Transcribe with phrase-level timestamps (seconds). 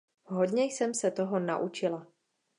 [0.23, 2.07] Hodně jsem se toho naučila!